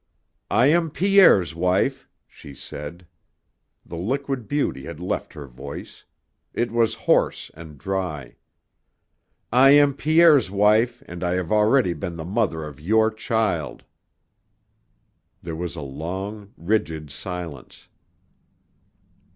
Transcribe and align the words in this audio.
"I 0.49 0.65
am 0.65 0.89
Pierre's 0.89 1.53
wife," 1.53 2.09
she 2.27 2.55
said. 2.55 3.05
The 3.85 3.97
liquid 3.97 4.47
beauty 4.47 4.85
had 4.85 4.99
left 4.99 5.33
her 5.35 5.45
voice. 5.45 6.05
It 6.55 6.71
was 6.71 6.95
hoarse 7.05 7.51
and 7.53 7.77
dry. 7.77 8.37
"I 9.51 9.69
am 9.77 9.93
Pierre's 9.93 10.49
wife 10.49 11.03
and 11.05 11.23
I 11.23 11.33
have 11.33 11.51
already 11.51 11.93
been 11.93 12.15
the 12.15 12.25
mother 12.25 12.63
of 12.65 12.81
your 12.81 13.11
child." 13.11 13.83
There 15.43 15.55
was 15.55 15.75
a 15.75 15.81
long, 15.83 16.51
rigid 16.57 17.11
silence. 17.11 17.87